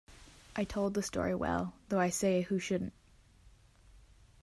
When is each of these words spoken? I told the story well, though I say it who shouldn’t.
I 0.55 0.63
told 0.63 0.95
the 0.95 1.03
story 1.03 1.35
well, 1.35 1.75
though 1.89 1.99
I 1.99 2.09
say 2.09 2.39
it 2.39 2.45
who 2.45 2.57
shouldn’t. 2.57 2.91